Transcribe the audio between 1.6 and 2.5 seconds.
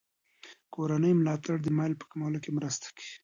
د میل په کمولو